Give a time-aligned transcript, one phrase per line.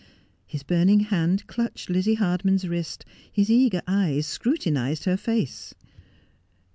[0.47, 5.75] His burning hand clutched Lizzie Hardman's wrist, his eager eyes scrutinized her face.